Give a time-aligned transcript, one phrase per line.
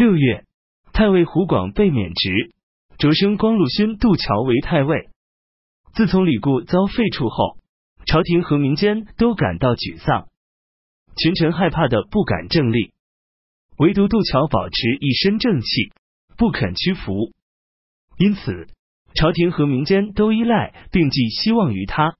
[0.00, 0.46] 六月，
[0.94, 2.54] 太尉胡广被免职，
[2.96, 5.10] 擢升光禄勋杜桥为太尉。
[5.92, 7.58] 自从李固遭废黜后，
[8.06, 10.28] 朝廷和民间都感到沮丧，
[11.18, 12.94] 群臣害怕的不敢正立，
[13.76, 15.92] 唯独杜桥保持一身正气，
[16.38, 17.34] 不肯屈服。
[18.16, 18.68] 因此，
[19.14, 22.16] 朝廷和民间都依赖并寄希望于他。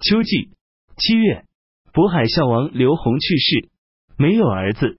[0.00, 0.48] 秋季
[0.96, 1.44] 七月，
[1.92, 3.68] 渤海孝王刘弘去世，
[4.16, 4.98] 没有儿子。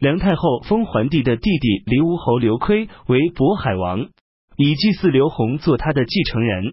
[0.00, 4.08] 梁太后封桓帝的弟弟黎吴侯刘珪为渤海王，
[4.56, 6.72] 以祭祀刘弘做他的继承人。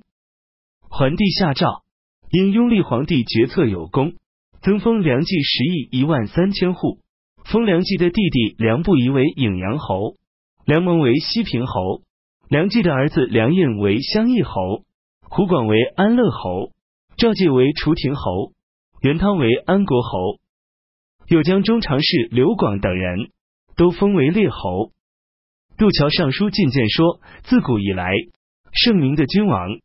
[0.79, 1.81] 桓帝下诏，
[2.31, 4.13] 因拥立皇帝决策有功，
[4.61, 6.99] 增封梁冀十亿一万三千户，
[7.43, 10.13] 封梁冀的弟弟梁不疑为颍阳侯，
[10.63, 12.03] 梁蒙为西平侯，
[12.47, 14.83] 梁冀的儿子梁印为襄邑侯，
[15.29, 16.71] 胡广为安乐侯，
[17.17, 18.53] 赵介为楚亭侯，
[19.01, 20.37] 元汤为安国侯，
[21.27, 23.31] 又将中常侍刘广等人
[23.75, 24.91] 都封为列侯。
[25.77, 28.11] 杜桥上书进谏说，自古以来，
[28.71, 29.79] 圣明的君王。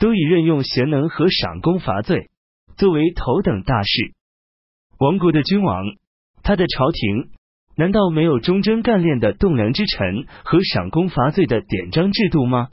[0.00, 2.30] 都以任用贤能和赏功罚罪
[2.76, 4.14] 作为头等大事。
[5.00, 5.86] 亡国的君王，
[6.44, 7.30] 他的朝廷
[7.74, 12.68] 难道没有忠贞干练的栋梁之臣和赏功罚罪的典章制度吗？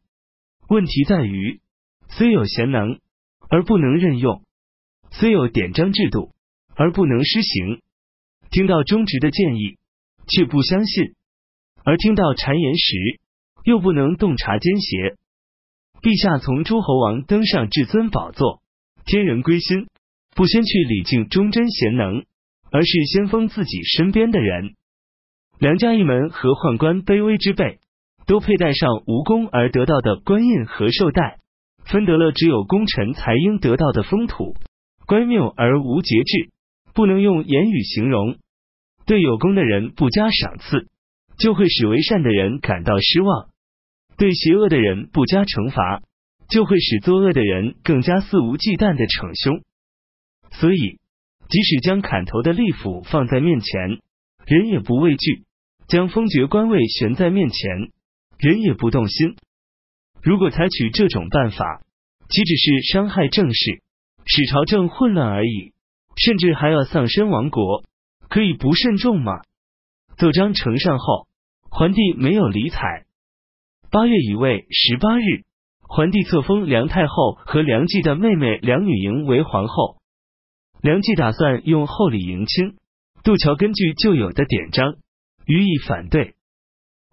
[0.70, 1.62] 问题在于，
[2.10, 3.00] 虽有贤能
[3.50, 4.44] 而不能任用，
[5.10, 6.30] 虽有典章制度
[6.76, 7.82] 而不能施行。
[8.56, 9.76] 听到忠直的建议
[10.30, 11.14] 却不相信，
[11.84, 13.20] 而听到谗言时
[13.66, 15.18] 又不能洞察奸邪。
[16.02, 18.62] 陛下从诸侯王登上至尊宝座，
[19.06, 19.88] 天人归心，
[20.38, 22.24] 不先去礼敬忠贞贤能，
[22.72, 24.76] 而是先封自己身边的人。
[25.60, 27.80] 梁家一门和宦官卑微之辈，
[28.26, 31.40] 都佩戴上无功而得到的官印和绶带，
[31.84, 34.56] 分得了只有功臣才应得到的封土，
[35.06, 36.52] 乖谬而无节制，
[36.94, 38.38] 不能用言语形容。
[39.06, 40.88] 对有功的人不加赏赐，
[41.38, 43.50] 就会使为善的人感到失望。
[44.18, 46.02] 对邪恶的人不加惩罚，
[46.50, 49.62] 就会使作恶的人更加肆无忌惮的逞凶。
[50.52, 51.00] 所以，
[51.50, 54.00] 即使将砍头的利斧放在面前，
[54.46, 55.44] 人也不畏惧；
[55.88, 57.92] 将封爵官位悬在面前，
[58.40, 59.36] 人也不动心。
[60.24, 61.82] 如果采取这种办法，
[62.30, 63.82] 岂只是伤害政事，
[64.26, 65.74] 使朝政混乱而已，
[66.16, 67.84] 甚至还要丧身亡国，
[68.30, 69.42] 可以不慎重吗？
[70.18, 71.28] 奏章呈上后，
[71.70, 73.06] 桓帝没有理睬。
[73.92, 75.44] 八月乙未十八日，
[75.82, 79.98] 桓帝册封梁太后和梁冀的妹妹梁女莹为皇后。
[80.82, 82.76] 梁冀打算用厚礼迎亲，
[83.24, 84.96] 杜桥根据旧有的典章
[85.46, 86.36] 予以反对。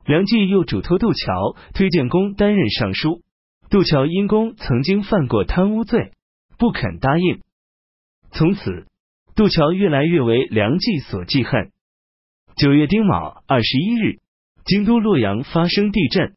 [0.04, 3.22] 梁冀又嘱托杜桥推荐公担任尚书，
[3.70, 6.12] 杜桥因公曾经犯过贪污罪，
[6.58, 7.40] 不肯答应。
[8.30, 8.86] 从此，
[9.34, 11.70] 杜桥越来越为梁冀所记恨。
[12.54, 14.20] 九月丁卯二十一日，
[14.66, 16.34] 京都洛阳发生地震。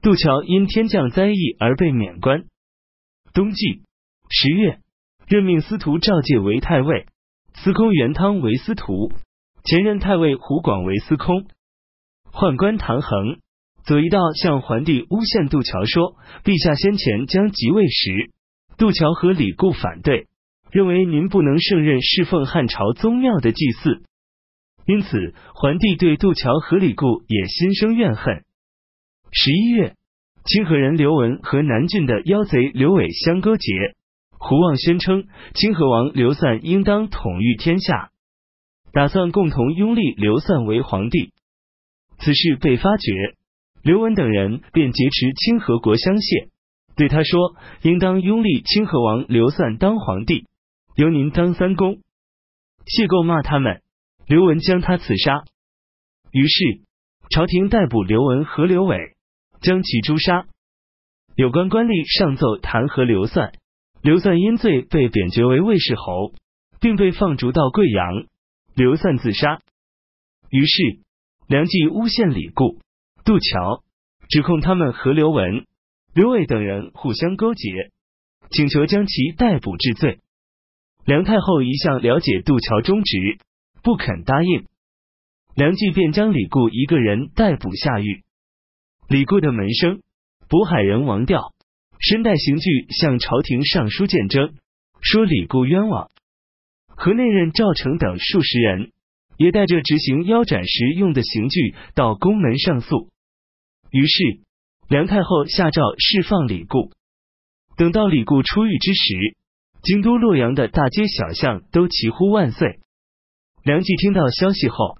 [0.00, 2.44] 杜桥因天降灾异而被免官。
[3.32, 3.82] 冬季
[4.30, 4.78] 十月，
[5.26, 7.06] 任命司徒赵介为太尉，
[7.54, 9.10] 司空元汤为司徒，
[9.64, 11.48] 前任太尉胡广为司空。
[12.30, 13.40] 宦官唐衡、
[13.84, 18.30] 左一道向桓帝诬陷杜桥说，陛下先前将即位时，
[18.78, 20.28] 杜桥和李固反对，
[20.74, 24.02] 认为您不能胜任侍奉汉朝宗庙的祭祀，
[24.84, 28.42] 因此桓帝对杜桥和李固也心生怨恨。
[29.30, 29.94] 十一月，
[30.44, 33.72] 清河人刘文和南郡的妖贼刘伟相勾结，
[34.32, 38.10] 胡望宣称清河王刘散应当统御天下，
[38.92, 41.30] 打算共同拥立刘散为皇帝。
[42.18, 43.12] 此事被发觉，
[43.84, 46.48] 刘文等人便劫持清河国相谢，
[46.96, 50.46] 对他说：“应当拥立清河王刘散当皇帝，
[50.94, 52.00] 由您当三公。”
[52.86, 53.82] 谢垢骂他们，
[54.26, 55.44] 刘文将他刺杀。
[56.30, 56.82] 于是
[57.30, 59.14] 朝廷逮捕刘文和刘伟。
[59.60, 60.44] 将其诛杀。
[61.36, 63.54] 有关官吏上奏弹劾刘算，
[64.02, 66.34] 刘算因罪被贬爵为魏氏侯，
[66.80, 68.26] 并被放逐到贵阳。
[68.74, 69.62] 刘算自杀。
[70.50, 71.00] 于是
[71.46, 72.78] 梁冀诬陷李固、
[73.24, 73.82] 杜桥，
[74.28, 75.64] 指控他们和刘文、
[76.12, 77.70] 刘伟等人互相勾结，
[78.50, 80.20] 请求将其逮捕治罪。
[81.04, 83.38] 梁太后一向了解杜桥忠直，
[83.82, 84.64] 不肯答应。
[85.54, 88.24] 梁冀便将李固一个人逮捕下狱。
[89.08, 90.00] 李固的门生
[90.48, 91.52] 渤海人王调
[92.00, 94.54] 身带刑具向朝廷上书见证，
[95.02, 96.10] 说李固冤枉。
[96.88, 98.92] 河内任赵成等数十人
[99.36, 103.10] 也带着执行腰斩时用的刑具到宫门上诉。
[103.90, 104.40] 于是
[104.88, 106.92] 梁太后下诏释放李固。
[107.76, 109.36] 等到李固出狱之时，
[109.84, 112.80] 京都洛阳的大街小巷都齐呼万岁。
[113.62, 114.96] 梁冀听到消息后，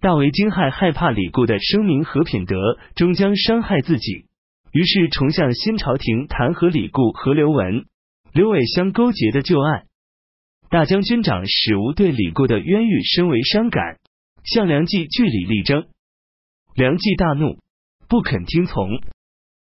[0.00, 4.26] 大为惊骇，害怕李固的声名和品德终将伤害自己，
[4.70, 7.86] 于是重向新朝廷弹劾李固和刘文、
[8.32, 9.86] 刘伟相勾结的旧案。
[10.70, 13.98] 大将军长史无对李固的冤狱深为伤感，
[14.44, 15.86] 向梁冀据理力争。
[16.76, 17.58] 梁冀大怒，
[18.08, 19.00] 不肯听从。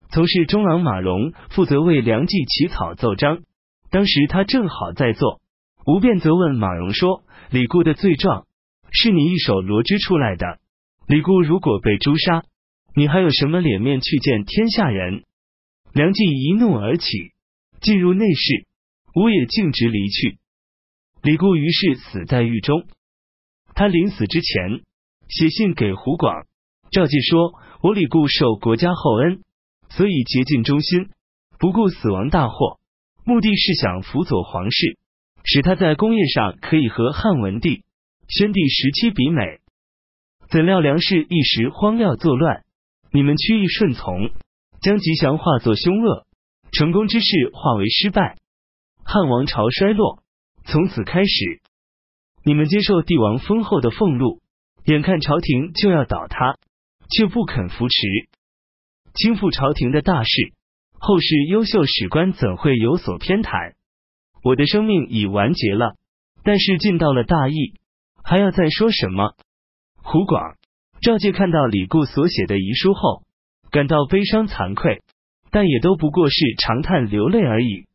[0.09, 3.43] 从事中郎马融负责为梁冀起草奏章，
[3.89, 5.41] 当时他正好在做，
[5.85, 8.45] 吴便则问马融说：“李固的罪状。”
[8.91, 10.59] 是你一手罗织出来的，
[11.05, 12.43] 李固如果被诛杀，
[12.95, 15.25] 你还有什么脸面去见天下人？
[15.93, 17.05] 梁冀一怒而起，
[17.81, 18.65] 进入内室，
[19.13, 20.39] 吴也径直离去。
[21.21, 22.87] 李固于是死在狱中。
[23.75, 24.81] 他临死之前
[25.27, 26.47] 写信给胡广、
[26.89, 27.53] 赵介说
[27.83, 29.43] ：“我李固受国家厚恩，
[29.89, 31.09] 所以竭尽忠心，
[31.59, 32.78] 不顾死亡大祸，
[33.29, 34.97] 目的是想辅佐皇室，
[35.43, 37.83] 使他在功业上可以和汉文帝。”
[38.27, 39.59] 宣帝时期比美，
[40.49, 42.63] 怎料梁氏一时荒谬作乱，
[43.11, 44.31] 你们屈意顺从，
[44.81, 46.25] 将吉祥化作凶恶，
[46.71, 48.37] 成功之事化为失败，
[49.03, 50.23] 汉王朝衰落。
[50.65, 51.61] 从此开始，
[52.43, 54.41] 你们接受帝王丰厚的俸禄，
[54.85, 56.57] 眼看朝廷就要倒塌，
[57.11, 57.97] 却不肯扶持，
[59.13, 60.53] 倾覆朝廷的大事，
[60.99, 63.73] 后世优秀史官怎会有所偏袒？
[64.43, 65.95] 我的生命已完结了，
[66.43, 67.73] 但是尽到了大义。
[68.23, 69.33] 还要再说什么？
[69.95, 70.57] 胡广、
[71.01, 73.23] 赵介看到李固所写的遗书后，
[73.71, 75.01] 感到悲伤惭愧，
[75.51, 77.85] 但也都不过是长叹流泪而已。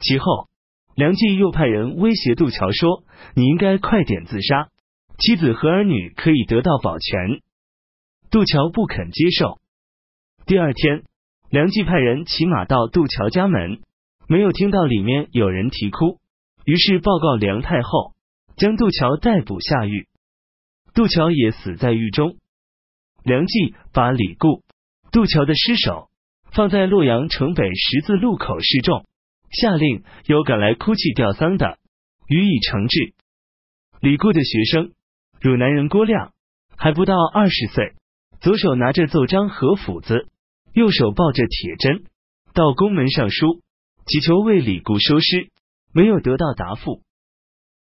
[0.00, 0.48] 其后，
[0.94, 4.68] 梁冀又派人威胁杜桥说：“你应该快点自杀，
[5.18, 7.40] 妻子和儿女可以得到保全。”
[8.30, 9.58] 杜桥不肯接受。
[10.44, 11.04] 第二天，
[11.50, 13.80] 梁冀派人骑马到杜桥家门，
[14.28, 16.18] 没有听到里面有人啼哭，
[16.64, 18.14] 于是报告梁太后。
[18.56, 20.08] 将杜桥逮捕下狱，
[20.94, 22.38] 杜桥也死在狱中。
[23.22, 24.62] 梁冀把李固、
[25.12, 26.08] 杜桥的尸首
[26.52, 29.04] 放在洛阳城北十字路口示众，
[29.50, 31.76] 下令有赶来哭泣吊丧的，
[32.28, 33.12] 予以惩治。
[34.00, 34.92] 李固的学生
[35.38, 36.32] 汝南人郭亮
[36.78, 37.92] 还不到二十岁，
[38.40, 40.28] 左手拿着奏章和斧子，
[40.76, 42.04] 右手抱着铁针，
[42.52, 43.62] 到宫门上书，
[44.04, 45.48] 祈求为李固收尸，
[45.94, 47.00] 没有得到答复。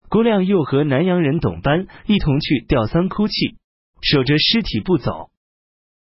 [0.08, 3.58] 郭亮又和南阳人董班一同去吊丧哭泣，
[4.04, 5.32] 守着尸体不走。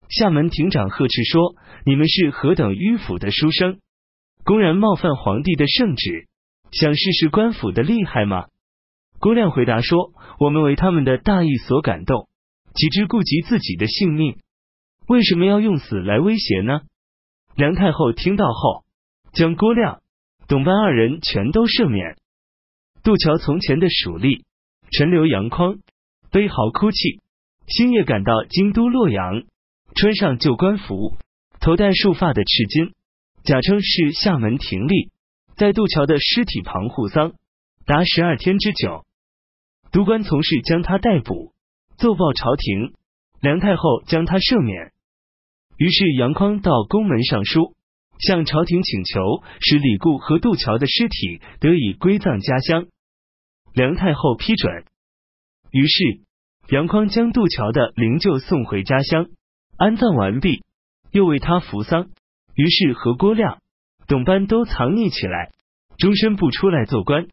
[0.09, 1.55] 厦门亭长呵斥说
[1.85, 3.79] ：“你们是何等迂腐的书生，
[4.43, 6.29] 公然冒犯皇帝的圣旨，
[6.73, 8.47] 想试试官府的厉害吗？”
[9.21, 12.27] 郭亮回答说：“我们为他们的大义所感动，
[12.75, 14.39] 岂知顾及自己的性命？
[15.11, 16.83] 为什么要用死来威胁呢？”
[17.57, 18.85] 梁太后听到后，
[19.33, 20.03] 将郭亮、
[20.47, 22.17] 董班二人全都赦免。
[23.03, 24.45] 杜桥从前的属吏
[24.93, 25.81] 陈留杨匡
[26.31, 27.21] 悲嚎哭泣，
[27.67, 29.43] 星夜赶到京都洛阳，
[29.97, 31.17] 穿上旧官服，
[31.59, 32.93] 头戴束发的赤巾，
[33.43, 35.11] 假称是厦门廷吏，
[35.57, 37.33] 在杜桥的尸体旁护丧
[37.85, 39.05] 达十二天之久。
[39.91, 41.53] 督官从事将他逮捕，
[41.97, 42.95] 奏报朝廷，
[43.41, 44.93] 梁太后将他赦免。
[45.81, 47.75] 于是杨匡到宫门上书，
[48.19, 52.89] 向朝廷请求，使李固和杜桥的尸体得以归葬家乡。
[53.73, 54.85] 梁太后批准，
[55.71, 56.21] 于是
[56.69, 59.29] 杨匡将杜桥的灵柩送回家乡
[59.79, 60.63] 安葬完毕，
[61.13, 62.11] 又为他扶丧。
[62.55, 63.63] 于是和郭亮、
[64.07, 65.51] 董班都藏匿起来，
[65.97, 67.27] 终身不出来做官。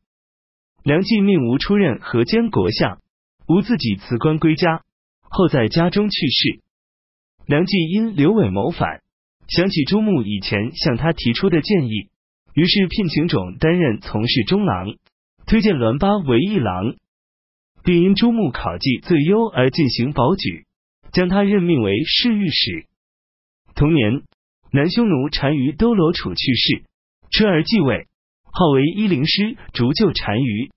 [0.83, 3.01] 梁冀命吴出任河间国相，
[3.45, 4.83] 吴自己辞官归家，
[5.23, 6.61] 后在家中去世。
[7.47, 9.01] 梁冀因刘伟谋反，
[9.47, 12.09] 想起朱穆以前向他提出的建议，
[12.53, 14.95] 于是聘请种担任从事中郎。
[15.45, 16.97] 推荐栾巴为议郎，
[17.85, 20.65] 并因朱穆考绩最优而进行保举，
[21.13, 22.85] 将他任命为侍御史。
[23.75, 24.23] 同年，
[24.73, 26.83] 南匈奴单于兜罗楚去世，
[27.31, 28.07] 车儿继位，
[28.43, 30.69] 号为伊陵师，逐就单于。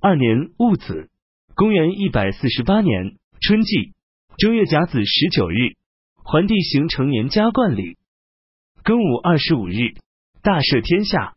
[0.00, 1.10] 二年戊子，
[1.56, 3.92] 公元一百四十八年春季
[4.38, 5.74] 正月甲子十九日，
[6.32, 7.96] 桓帝行成年加冠礼，
[8.84, 9.96] 庚午二十五日，
[10.44, 11.34] 大赦天下。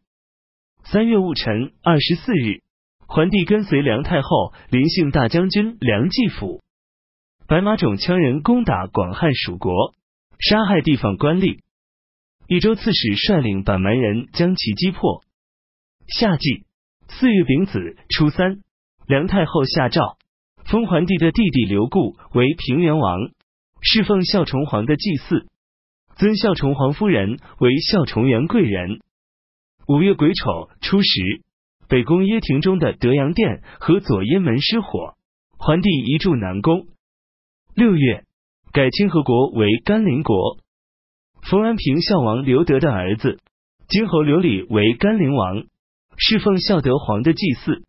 [0.83, 2.61] 三月戊辰二十四日，
[3.07, 6.61] 桓帝跟随梁太后临幸大将军梁继府，
[7.47, 9.95] 白马种羌人攻打广汉蜀国，
[10.37, 11.61] 杀害地方官吏。
[12.45, 15.23] 益州刺史率领板蛮人将其击破。
[16.05, 16.65] 夏季
[17.07, 18.61] 四月丙子初三，
[19.07, 20.19] 梁太后下诏，
[20.65, 23.31] 封桓帝的弟弟刘固为平原王，
[23.85, 25.45] 侍奉孝崇皇的祭祀，
[26.15, 29.01] 尊孝崇皇夫人为孝崇元贵人。
[29.89, 31.43] 五月癸丑初十，
[31.89, 35.15] 北宫掖庭中的德阳殿和左掖门失火，
[35.57, 36.87] 桓帝移驻南宫。
[37.75, 38.23] 六月，
[38.71, 40.59] 改清河国为甘陵国。
[41.41, 43.41] 冯安平孝王刘德的儿子，
[43.89, 45.65] 金侯刘礼为甘陵王，
[46.15, 47.83] 侍奉孝德皇的祭祀。